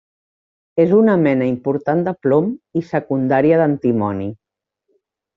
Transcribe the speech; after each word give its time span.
És 0.83 0.93
una 0.99 1.17
mena 1.25 1.49
important 1.49 2.01
de 2.07 2.13
plom, 2.25 2.47
i 2.81 2.83
secundària 2.95 3.59
d'antimoni. 3.63 4.31